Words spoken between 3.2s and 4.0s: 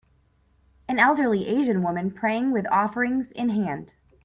in hand.